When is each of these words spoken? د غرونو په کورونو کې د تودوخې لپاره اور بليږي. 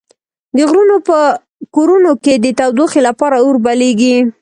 د 0.55 0.57
غرونو 0.69 0.97
په 1.07 1.19
کورونو 1.75 2.11
کې 2.23 2.33
د 2.39 2.47
تودوخې 2.59 3.01
لپاره 3.07 3.37
اور 3.45 3.55
بليږي. 3.65 4.15